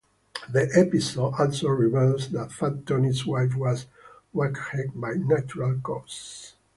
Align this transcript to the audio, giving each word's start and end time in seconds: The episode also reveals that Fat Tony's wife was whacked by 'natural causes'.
The 0.51 0.67
episode 0.73 1.35
also 1.37 1.67
reveals 1.67 2.29
that 2.29 2.51
Fat 2.51 2.87
Tony's 2.87 3.23
wife 3.23 3.53
was 3.53 3.85
whacked 4.33 4.73
by 4.99 5.11
'natural 5.13 5.77
causes'. 5.83 6.55